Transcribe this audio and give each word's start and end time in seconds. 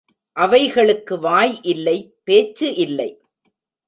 அவைகளுக்கு 0.35 1.19
வாய் 1.19 1.53
இல்லை 1.61 1.97
பேச்சு 2.23 2.73
இல்லை. 2.75 3.09